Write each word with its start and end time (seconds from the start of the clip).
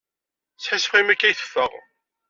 Sḥissifeɣ 0.63 0.97
imi 1.01 1.11
akka 1.13 1.25
i 1.27 1.33
teffeɣ. 1.39 1.71